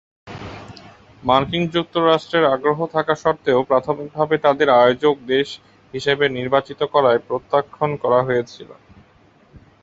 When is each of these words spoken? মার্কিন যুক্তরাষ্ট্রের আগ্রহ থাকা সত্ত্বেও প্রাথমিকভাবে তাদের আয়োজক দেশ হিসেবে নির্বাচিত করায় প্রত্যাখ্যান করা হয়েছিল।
মার্কিন 1.23 1.63
যুক্তরাষ্ট্রের 1.75 2.45
আগ্রহ 2.55 2.79
থাকা 2.95 3.13
সত্ত্বেও 3.15 3.59
প্রাথমিকভাবে 3.63 4.35
তাদের 4.45 4.67
আয়োজক 4.77 5.15
দেশ 5.33 5.47
হিসেবে 5.93 6.25
নির্বাচিত 6.29 6.81
করায় 6.93 7.19
প্রত্যাখ্যান 7.27 7.91
করা 8.03 8.19
হয়েছিল। 8.27 8.69